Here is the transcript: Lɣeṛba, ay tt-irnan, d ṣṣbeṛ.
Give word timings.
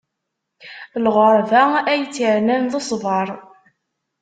Lɣeṛba, 1.05 1.63
ay 1.91 2.01
tt-irnan, 2.05 2.63
d 2.71 2.73
ṣṣbeṛ. 2.83 3.27